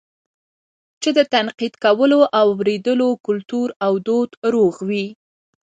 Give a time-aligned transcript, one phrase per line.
[1.01, 5.05] چې د تنقيد کولو او اورېدلو کلتور او دود روغ وي